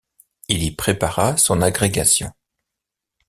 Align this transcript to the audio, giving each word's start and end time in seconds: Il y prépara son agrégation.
Il 0.47 0.63
y 0.63 0.71
prépara 0.71 1.37
son 1.37 1.61
agrégation. 1.61 2.31